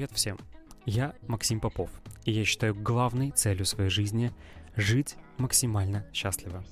Привет 0.00 0.16
всем! 0.16 0.38
Я 0.86 1.14
Максим 1.28 1.60
Попов, 1.60 1.90
и 2.24 2.32
я 2.32 2.46
считаю 2.46 2.74
главной 2.74 3.32
целью 3.32 3.66
своей 3.66 3.90
жизни 3.90 4.32
жить 4.74 5.16
максимально 5.36 6.06
счастливо. 6.14 6.64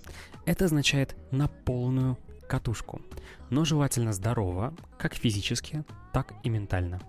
Это 0.47 0.65
означает 0.65 1.15
на 1.31 1.47
полную 1.47 2.17
катушку, 2.49 3.03
но 3.51 3.67
желательно 3.67 4.15
здорово, 4.15 4.75
как 4.97 5.13
физически, 5.13 5.85
так 6.15 6.33
и 6.43 6.49
ментально. 6.49 7.03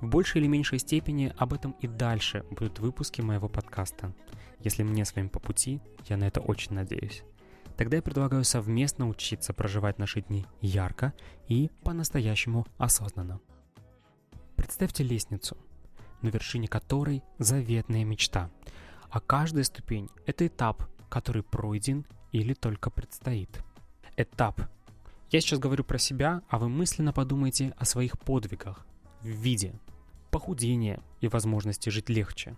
В 0.00 0.08
большей 0.08 0.40
или 0.40 0.48
меньшей 0.48 0.78
степени 0.78 1.30
об 1.36 1.52
этом 1.52 1.72
и 1.72 1.86
дальше 1.86 2.42
будут 2.48 2.78
выпуски 2.78 3.20
моего 3.20 3.50
подкаста. 3.50 4.14
Если 4.60 4.82
мне 4.82 5.04
с 5.04 5.14
вами 5.14 5.28
по 5.28 5.40
пути, 5.40 5.82
я 6.08 6.16
на 6.16 6.24
это 6.24 6.40
очень 6.40 6.72
надеюсь. 6.72 7.22
Тогда 7.76 7.98
я 7.98 8.02
предлагаю 8.02 8.44
совместно 8.44 9.06
учиться 9.10 9.52
проживать 9.52 9.98
наши 9.98 10.22
дни 10.22 10.46
ярко 10.62 11.12
и 11.48 11.70
по-настоящему 11.84 12.66
осознанно. 12.78 13.40
Представьте 14.60 15.02
лестницу, 15.02 15.56
на 16.20 16.28
вершине 16.28 16.68
которой 16.68 17.22
заветная 17.38 18.04
мечта, 18.04 18.50
а 19.08 19.18
каждая 19.18 19.64
ступень– 19.64 20.10
это 20.26 20.46
этап, 20.46 20.86
который 21.08 21.42
пройден 21.42 22.04
или 22.30 22.52
только 22.52 22.90
предстоит. 22.90 23.64
Этап. 24.18 24.60
Я 25.30 25.40
сейчас 25.40 25.60
говорю 25.60 25.82
про 25.82 25.96
себя, 25.96 26.42
а 26.50 26.58
вы 26.58 26.68
мысленно 26.68 27.14
подумайте 27.14 27.72
о 27.78 27.86
своих 27.86 28.20
подвигах 28.20 28.84
в 29.22 29.28
виде 29.28 29.72
похудения 30.30 31.00
и 31.22 31.28
возможности 31.28 31.88
жить 31.88 32.10
легче. 32.10 32.54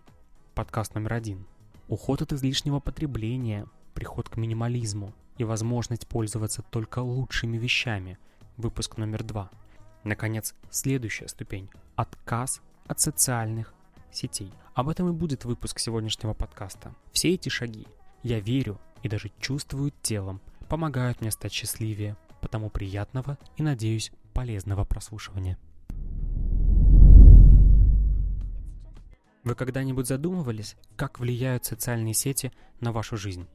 Подкаст 0.56 0.96
номер 0.96 1.12
один. 1.12 1.46
Уход 1.86 2.20
от 2.20 2.32
излишнего 2.32 2.80
потребления, 2.80 3.68
приход 3.94 4.28
к 4.28 4.36
минимализму 4.36 5.14
и 5.38 5.44
возможность 5.44 6.08
пользоваться 6.08 6.62
только 6.62 6.98
лучшими 6.98 7.58
вещами. 7.58 8.18
Выпуск 8.56 8.96
номер 8.96 9.22
два– 9.22 9.52
Наконец, 10.04 10.54
следующая 10.70 11.28
ступень– 11.28 11.70
отказ 12.02 12.60
от 12.86 13.00
социальных 13.00 13.72
сетей. 14.10 14.52
Об 14.74 14.88
этом 14.88 15.08
и 15.08 15.12
будет 15.12 15.44
выпуск 15.44 15.78
сегодняшнего 15.78 16.34
подкаста. 16.34 16.94
Все 17.12 17.34
эти 17.34 17.48
шаги, 17.48 17.86
я 18.22 18.40
верю 18.40 18.80
и 19.02 19.08
даже 19.08 19.30
чувствую 19.40 19.92
телом, 20.02 20.40
помогают 20.68 21.20
мне 21.20 21.30
стать 21.30 21.52
счастливее, 21.52 22.16
потому 22.40 22.70
приятного 22.70 23.38
и, 23.56 23.62
надеюсь, 23.62 24.12
полезного 24.32 24.84
прослушивания. 24.84 25.58
Вы 29.44 29.54
когда-нибудь 29.54 30.06
задумывались, 30.06 30.76
как 30.96 31.18
влияют 31.18 31.64
социальные 31.64 32.14
сети 32.14 32.52
на 32.80 32.92
вашу 32.92 33.16
жизнь? 33.16 33.46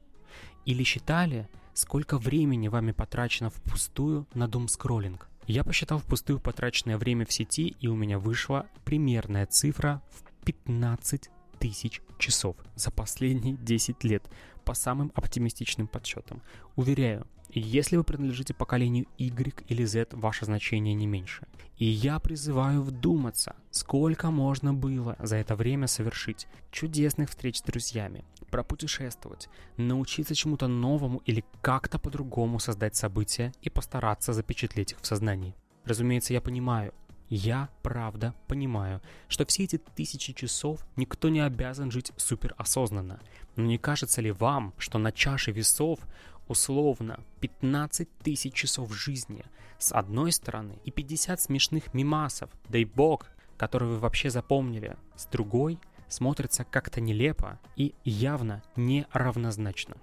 Или 0.66 0.82
считали, 0.82 1.48
сколько 1.74 2.18
времени 2.18 2.68
вами 2.68 2.92
потрачено 2.92 3.50
впустую 3.50 4.26
на 4.34 4.48
дум-скроллинг? 4.48 5.28
Я 5.48 5.64
посчитал 5.64 5.98
впустую 5.98 6.40
потраченное 6.40 6.98
время 6.98 7.24
в 7.24 7.32
сети, 7.32 7.74
и 7.80 7.88
у 7.88 7.96
меня 7.96 8.18
вышла 8.18 8.66
примерная 8.84 9.46
цифра 9.46 10.02
в 10.10 10.44
15 10.44 11.30
тысяч 11.58 12.02
часов 12.18 12.54
за 12.74 12.90
последние 12.90 13.56
10 13.56 14.04
лет 14.04 14.22
по 14.66 14.74
самым 14.74 15.10
оптимистичным 15.14 15.86
подсчетам. 15.86 16.42
Уверяю, 16.76 17.26
если 17.48 17.96
вы 17.96 18.04
принадлежите 18.04 18.52
поколению 18.52 19.06
Y 19.16 19.64
или 19.68 19.84
Z, 19.86 20.08
ваше 20.12 20.44
значение 20.44 20.92
не 20.92 21.06
меньше. 21.06 21.46
И 21.78 21.86
я 21.86 22.18
призываю 22.18 22.82
вдуматься, 22.82 23.56
сколько 23.70 24.30
можно 24.30 24.74
было 24.74 25.16
за 25.18 25.36
это 25.36 25.56
время 25.56 25.86
совершить 25.86 26.46
чудесных 26.70 27.30
встреч 27.30 27.60
с 27.60 27.62
друзьями, 27.62 28.26
пропутешествовать, 28.50 29.48
научиться 29.76 30.34
чему-то 30.34 30.66
новому 30.68 31.22
или 31.24 31.44
как-то 31.62 31.98
по-другому 31.98 32.58
создать 32.58 32.96
события 32.96 33.52
и 33.62 33.70
постараться 33.70 34.32
запечатлеть 34.32 34.92
их 34.92 35.00
в 35.00 35.06
сознании. 35.06 35.54
Разумеется, 35.84 36.32
я 36.32 36.40
понимаю, 36.40 36.92
я 37.30 37.68
правда 37.82 38.34
понимаю, 38.46 39.02
что 39.28 39.44
все 39.44 39.64
эти 39.64 39.76
тысячи 39.76 40.32
часов 40.32 40.86
никто 40.96 41.28
не 41.28 41.40
обязан 41.40 41.90
жить 41.90 42.12
суперосознанно. 42.16 43.20
Но 43.56 43.64
не 43.64 43.78
кажется 43.78 44.20
ли 44.20 44.30
вам, 44.30 44.72
что 44.78 44.98
на 44.98 45.12
чаше 45.12 45.52
весов 45.52 46.00
условно 46.48 47.20
15 47.40 48.08
тысяч 48.18 48.54
часов 48.54 48.92
жизни 48.94 49.44
с 49.78 49.92
одной 49.92 50.32
стороны 50.32 50.78
и 50.84 50.90
50 50.90 51.40
смешных 51.40 51.92
мимасов, 51.92 52.50
дай 52.68 52.84
бог, 52.84 53.26
которые 53.58 53.90
вы 53.90 53.98
вообще 53.98 54.30
запомнили, 54.30 54.96
с 55.14 55.26
другой 55.26 55.78
смотрится 56.08 56.64
как-то 56.64 57.00
нелепо 57.00 57.58
и 57.76 57.94
явно 58.04 58.62
неравнозначно. 58.76 59.96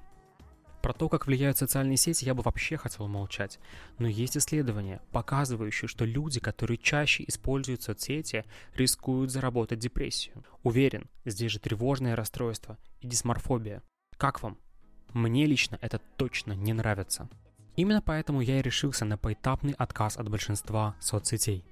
Про 0.86 0.94
то, 0.94 1.10
как 1.10 1.26
влияют 1.26 1.58
социальные 1.58 1.98
сети, 1.98 2.26
я 2.26 2.36
бы 2.36 2.44
вообще 2.44 2.78
хотел 2.78 3.08
молчать. 3.08 3.58
Но 3.98 4.08
есть 4.08 4.38
исследования, 4.38 5.02
показывающие, 5.12 5.88
что 5.88 6.06
люди, 6.06 6.40
которые 6.40 6.78
чаще 6.78 7.24
используют 7.28 7.82
соцсети, 7.82 8.46
рискуют 8.76 9.32
заработать 9.32 9.80
депрессию. 9.80 10.46
Уверен, 10.62 11.10
здесь 11.26 11.54
же 11.54 11.60
тревожное 11.60 12.16
расстройство 12.16 12.78
и 13.02 13.08
дисморфобия. 13.08 13.82
Как 14.18 14.44
вам? 14.44 14.60
Мне 15.12 15.48
лично 15.48 15.80
это 15.82 16.00
точно 16.18 16.54
не 16.54 16.74
нравится. 16.74 17.30
Именно 17.76 18.04
поэтому 18.04 18.42
я 18.42 18.60
и 18.60 18.62
решился 18.62 19.06
на 19.06 19.18
поэтапный 19.18 19.74
отказ 19.74 20.18
от 20.18 20.30
большинства 20.30 20.96
соцсетей. 21.00 21.66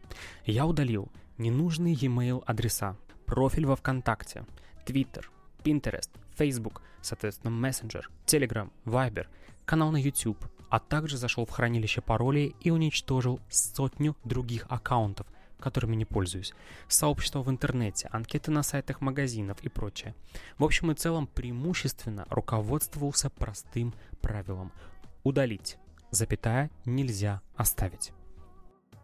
Я 0.45 0.65
удалил 0.65 1.11
ненужные 1.37 1.93
e-mail 1.93 2.43
адреса, 2.47 2.97
профиль 3.25 3.65
во 3.65 3.75
ВКонтакте, 3.75 4.45
Twitter, 4.85 5.25
Pinterest, 5.63 6.09
Facebook, 6.37 6.81
соответственно, 7.01 7.51
Messenger, 7.65 8.03
Telegram, 8.25 8.71
Viber, 8.85 9.27
канал 9.65 9.91
на 9.91 9.97
YouTube, 9.97 10.45
а 10.69 10.79
также 10.79 11.17
зашел 11.17 11.45
в 11.45 11.51
хранилище 11.51 12.01
паролей 12.01 12.55
и 12.61 12.71
уничтожил 12.71 13.39
сотню 13.49 14.15
других 14.23 14.65
аккаунтов, 14.69 15.27
которыми 15.59 15.95
не 15.95 16.05
пользуюсь, 16.05 16.53
сообщества 16.87 17.41
в 17.41 17.49
интернете, 17.49 18.09
анкеты 18.11 18.51
на 18.51 18.63
сайтах 18.63 18.99
магазинов 18.99 19.61
и 19.61 19.69
прочее. 19.69 20.13
В 20.57 20.63
общем 20.63 20.91
и 20.91 20.95
целом 20.95 21.27
преимущественно 21.27 22.25
руководствовался 22.29 23.29
простым 23.29 23.93
правилом– 24.21 24.71
удалить, 25.23 25.77
запятая 26.11 26.69
нельзя 26.85 27.41
оставить. 27.55 28.11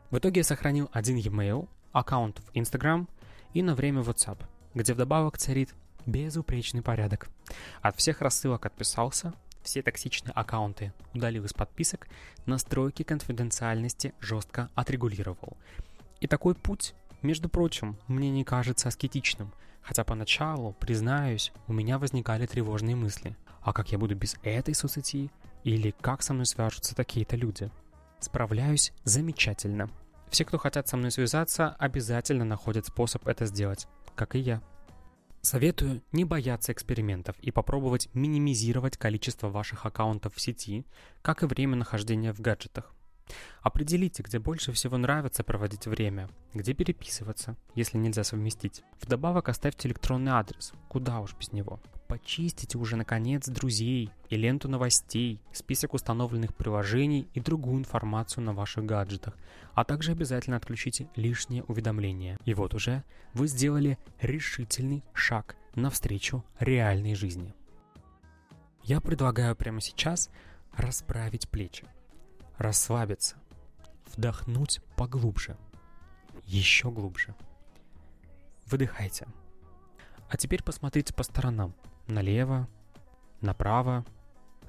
В 0.09 0.17
итоге 0.17 0.39
я 0.39 0.43
сохранил 0.43 0.89
один 0.91 1.17
e-mail, 1.17 1.69
аккаунт 1.91 2.39
в 2.39 2.51
Instagram 2.53 3.07
и 3.53 3.61
на 3.61 3.75
время 3.75 4.01
WhatsApp, 4.01 4.39
где 4.73 4.93
вдобавок 4.93 5.37
царит 5.37 5.73
безупречный 6.05 6.81
порядок. 6.81 7.29
От 7.81 7.97
всех 7.97 8.21
рассылок 8.21 8.65
отписался, 8.65 9.33
все 9.63 9.81
токсичные 9.81 10.31
аккаунты 10.33 10.93
удалил 11.13 11.45
из 11.45 11.53
подписок, 11.53 12.07
настройки 12.45 13.03
конфиденциальности 13.03 14.13
жестко 14.19 14.69
отрегулировал. 14.75 15.57
И 16.21 16.27
такой 16.27 16.55
путь, 16.55 16.93
между 17.21 17.49
прочим, 17.49 17.97
мне 18.07 18.29
не 18.29 18.43
кажется 18.43 18.87
аскетичным, 18.87 19.53
хотя 19.81 20.03
поначалу, 20.03 20.73
признаюсь, 20.73 21.51
у 21.67 21.73
меня 21.73 21.99
возникали 21.99 22.45
тревожные 22.45 22.95
мысли. 22.95 23.35
А 23.61 23.73
как 23.73 23.91
я 23.91 23.97
буду 23.97 24.15
без 24.15 24.37
этой 24.43 24.73
соцсети? 24.73 25.31
Или 25.63 25.93
как 26.01 26.23
со 26.23 26.33
мной 26.33 26.45
свяжутся 26.45 26.95
такие-то 26.95 27.35
люди? 27.35 27.69
Справляюсь 28.19 28.93
замечательно. 29.03 29.89
Все, 30.29 30.45
кто 30.45 30.57
хотят 30.57 30.87
со 30.87 30.97
мной 30.97 31.11
связаться, 31.11 31.75
обязательно 31.79 32.45
находят 32.45 32.85
способ 32.85 33.27
это 33.27 33.45
сделать, 33.45 33.87
как 34.15 34.35
и 34.35 34.39
я. 34.39 34.61
Советую 35.41 36.01
не 36.11 36.25
бояться 36.25 36.71
экспериментов 36.71 37.39
и 37.39 37.51
попробовать 37.51 38.09
минимизировать 38.13 38.97
количество 38.97 39.47
ваших 39.47 39.85
аккаунтов 39.85 40.35
в 40.35 40.41
сети, 40.41 40.85
как 41.21 41.43
и 41.43 41.45
время 41.45 41.77
нахождения 41.77 42.33
в 42.33 42.41
гаджетах. 42.41 42.93
Определите, 43.61 44.23
где 44.23 44.39
больше 44.39 44.71
всего 44.71 44.97
нравится 44.97 45.43
проводить 45.43 45.87
время, 45.87 46.29
где 46.53 46.73
переписываться, 46.73 47.55
если 47.75 47.97
нельзя 47.97 48.23
совместить. 48.23 48.83
Вдобавок 49.01 49.49
оставьте 49.49 49.87
электронный 49.87 50.31
адрес, 50.31 50.73
куда 50.89 51.19
уж 51.21 51.35
без 51.35 51.51
него. 51.51 51.79
Почистите 52.09 52.77
уже 52.79 52.95
наконец 52.95 53.47
друзей 53.47 54.09
и 54.29 54.35
ленту 54.35 54.67
новостей, 54.67 55.43
список 55.53 55.93
установленных 55.93 56.55
приложений 56.55 57.27
и 57.35 57.39
другую 57.39 57.77
информацию 57.77 58.43
на 58.43 58.51
ваших 58.51 58.83
гаджетах, 58.83 59.37
а 59.75 59.85
также 59.85 60.13
обязательно 60.13 60.57
отключите 60.57 61.07
лишние 61.15 61.63
уведомления. 61.63 62.39
И 62.45 62.55
вот 62.55 62.73
уже 62.73 63.03
вы 63.35 63.47
сделали 63.47 63.99
решительный 64.19 65.03
шаг 65.13 65.55
навстречу 65.75 66.43
реальной 66.59 67.13
жизни. 67.13 67.53
Я 68.83 69.01
предлагаю 69.01 69.55
прямо 69.55 69.79
сейчас 69.79 70.31
расправить 70.75 71.47
плечи 71.47 71.85
расслабиться, 72.57 73.37
вдохнуть 74.15 74.81
поглубже, 74.95 75.57
еще 76.45 76.91
глубже. 76.91 77.35
Выдыхайте. 78.65 79.27
А 80.29 80.37
теперь 80.37 80.63
посмотрите 80.63 81.13
по 81.13 81.23
сторонам. 81.23 81.73
Налево, 82.07 82.67
направо. 83.41 84.05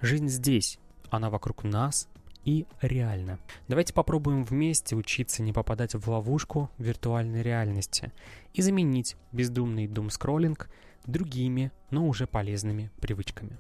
Жизнь 0.00 0.28
здесь, 0.28 0.78
она 1.10 1.28
вокруг 1.28 1.64
нас 1.64 2.08
и 2.44 2.66
реально. 2.80 3.38
Давайте 3.68 3.92
попробуем 3.92 4.44
вместе 4.44 4.96
учиться 4.96 5.42
не 5.42 5.52
попадать 5.52 5.94
в 5.94 6.08
ловушку 6.08 6.70
виртуальной 6.78 7.42
реальности 7.42 8.12
и 8.54 8.62
заменить 8.62 9.16
бездумный 9.32 9.86
дум-скроллинг 9.86 10.70
другими, 11.06 11.72
но 11.90 12.06
уже 12.06 12.26
полезными 12.26 12.90
привычками. 13.00 13.58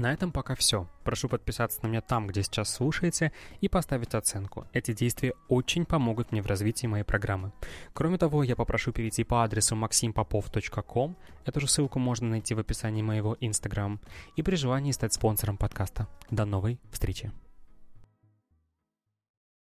На 0.00 0.14
этом 0.14 0.32
пока 0.32 0.54
все. 0.54 0.88
Прошу 1.04 1.28
подписаться 1.28 1.80
на 1.82 1.88
меня 1.88 2.00
там, 2.00 2.26
где 2.26 2.42
сейчас 2.42 2.72
слушаете, 2.72 3.32
и 3.60 3.68
поставить 3.68 4.14
оценку. 4.14 4.66
Эти 4.72 4.94
действия 4.94 5.34
очень 5.48 5.84
помогут 5.84 6.32
мне 6.32 6.40
в 6.40 6.46
развитии 6.46 6.86
моей 6.86 7.04
программы. 7.04 7.52
Кроме 7.92 8.16
того, 8.16 8.42
я 8.42 8.56
попрошу 8.56 8.92
перейти 8.92 9.24
по 9.24 9.44
адресу 9.44 9.76
maximpopov.com, 9.76 11.16
эту 11.44 11.60
же 11.60 11.68
ссылку 11.68 11.98
можно 11.98 12.30
найти 12.30 12.54
в 12.54 12.58
описании 12.58 13.02
моего 13.02 13.36
Instagram, 13.40 14.00
и 14.36 14.42
при 14.42 14.56
желании 14.56 14.92
стать 14.92 15.12
спонсором 15.12 15.58
подкаста. 15.58 16.08
До 16.30 16.46
новой 16.46 16.80
встречи! 16.90 17.30